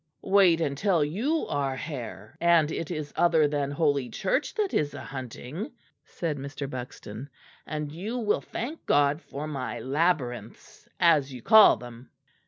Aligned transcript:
"Wait 0.23 0.59
until 0.59 1.03
you 1.05 1.45
are 1.45 1.75
hare, 1.75 2.35
and 2.41 2.71
it 2.71 2.89
is 2.89 3.13
other 3.15 3.47
than 3.47 3.69
Holy 3.69 4.09
Church 4.09 4.55
that 4.55 4.73
is 4.73 4.95
a 4.95 5.01
hunting," 5.03 5.71
said 6.03 6.39
Mr. 6.39 6.67
Buxton, 6.67 7.29
"and 7.67 7.91
you 7.91 8.17
will 8.17 8.41
thank 8.41 8.83
God 8.87 9.21
for 9.21 9.45
my 9.45 9.77
labyrinths, 9.79 10.89
as 10.99 11.31
you 11.31 11.43
call 11.43 11.77
them." 11.77 12.09